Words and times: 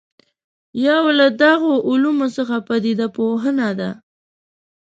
یو 0.87 1.03
له 1.19 1.27
دغو 1.43 1.73
علومو 1.89 2.27
څخه 2.37 2.55
پدیده 2.67 3.07
پوهنه 3.15 3.69
ده. 3.79 3.91